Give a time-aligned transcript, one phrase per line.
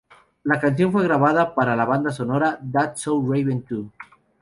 [0.45, 3.91] La canción fue grabada para la banda sonora "That's So Raven Too!